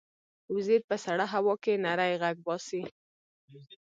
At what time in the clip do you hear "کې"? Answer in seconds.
1.63-1.73